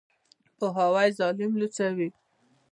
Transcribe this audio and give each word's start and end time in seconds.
پوهاوی 0.57 1.09
ظالم 1.17 1.51
لوڅوي. 1.59 2.09